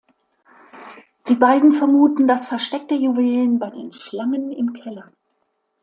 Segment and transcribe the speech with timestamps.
[1.29, 5.11] Die beiden vermuten das Versteck der Juwelen bei den Schlangen im Keller.